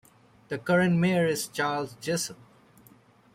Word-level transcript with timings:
The 0.47 0.57
current 0.57 0.97
mayor 0.97 1.27
is 1.27 1.47
Charles 1.47 1.93
Jessup. 2.01 2.39